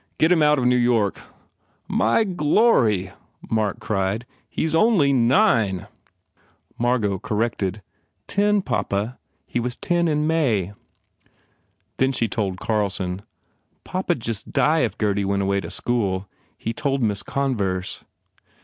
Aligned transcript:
Get 0.17 0.31
him 0.31 0.41
out 0.41 0.57
of 0.57 0.65
New 0.65 0.77
York." 0.77 1.21
"My 1.87 2.23
G 2.23 2.33
glory," 2.33 3.11
Mark 3.51 3.79
cried, 3.79 4.25
"He 4.49 4.65
s 4.65 4.73
only 4.73 5.13
nine!" 5.13 5.65
8 5.67 5.67
1 5.73 5.77
THE 5.77 5.77
FAIR 5.77 5.77
REWARDS 5.77 5.91
M 6.79 6.85
argot 7.11 7.21
corrected, 7.21 7.81
"Ten, 8.25 8.61
papa. 8.63 9.19
He 9.45 9.59
was 9.59 9.75
ten 9.75 10.07
in 10.07 10.25
May." 10.25 10.73
Then 11.97 12.11
she 12.13 12.27
told 12.27 12.59
Carlson, 12.59 13.21
"Papa 13.83 14.15
d 14.15 14.21
just 14.21 14.51
die 14.51 14.79
if 14.79 14.97
Gurdy 14.97 15.23
went 15.23 15.43
away 15.43 15.59
to 15.61 15.69
school. 15.69 16.27
He 16.57 16.73
told 16.73 17.03
Miss 17.03 17.21
Converse." 17.21 18.03